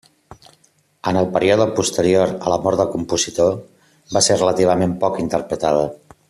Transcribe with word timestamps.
En 1.11 1.19
el 1.19 1.27
període 1.35 1.67
posterior 1.79 2.33
a 2.47 2.53
la 2.53 2.57
mort 2.63 2.81
del 2.81 2.89
compositor, 2.95 3.53
va 4.17 4.25
ser 4.29 4.39
relativament 4.41 4.97
poc 5.05 5.23
interpretada. 5.27 5.87